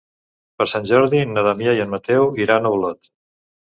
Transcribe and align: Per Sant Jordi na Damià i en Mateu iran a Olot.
Per 0.61 0.65
Sant 0.71 0.87
Jordi 0.93 1.21
na 1.33 1.43
Damià 1.49 1.77
i 1.81 1.85
en 1.85 1.93
Mateu 1.93 2.33
iran 2.47 2.67
a 2.67 2.73
Olot. 2.79 3.11